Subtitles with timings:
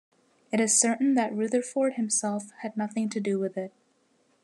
[0.51, 3.71] It is certain that Rutherford himself had nothing to do with it.